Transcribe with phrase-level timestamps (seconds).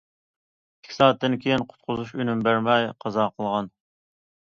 [0.85, 3.71] ئىككى سائەتتىن كېيىن قۇتقۇزۇش ئۈنۈم بەرمەي قازا قىلغان.